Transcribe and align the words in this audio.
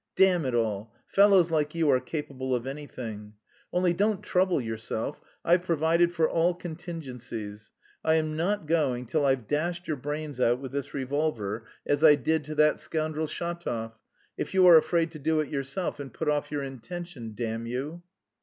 Damn 0.15 0.47
it 0.47 0.55
all, 0.55 0.95
fellows 1.05 1.51
like 1.51 1.75
you 1.75 1.87
are 1.91 1.99
capable 1.99 2.55
of 2.55 2.65
anything! 2.65 3.33
Only 3.71 3.93
don't 3.93 4.23
trouble 4.23 4.59
yourself; 4.59 5.21
I've 5.45 5.61
provided 5.61 6.11
for 6.11 6.27
all 6.27 6.55
contingencies: 6.55 7.69
I 8.03 8.15
am 8.15 8.35
not 8.35 8.65
going 8.65 9.05
till 9.05 9.27
I've 9.27 9.45
dashed 9.45 9.87
your 9.87 9.97
brains 9.97 10.39
out 10.39 10.57
with 10.57 10.71
this 10.71 10.95
revolver, 10.95 11.67
as 11.85 12.03
I 12.03 12.15
did 12.15 12.43
to 12.45 12.55
that 12.55 12.79
scoundrel 12.79 13.27
Shatov, 13.27 13.93
if 14.39 14.55
you 14.55 14.65
are 14.65 14.75
afraid 14.77 15.11
to 15.11 15.19
do 15.19 15.39
it 15.39 15.49
yourself 15.49 15.99
and 15.99 16.11
put 16.11 16.27
off 16.27 16.51
your 16.51 16.63
intention, 16.63 17.33
damn 17.35 17.67
you!" 17.67 18.01